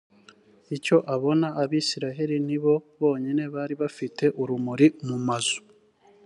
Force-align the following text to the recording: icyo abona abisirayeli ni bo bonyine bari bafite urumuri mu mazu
icyo 0.75 0.97
abona 1.15 1.47
abisirayeli 1.61 2.37
ni 2.47 2.57
bo 2.63 2.73
bonyine 2.99 3.43
bari 3.55 3.73
bafite 3.81 4.23
urumuri 4.41 4.87
mu 5.07 5.17
mazu 5.27 5.59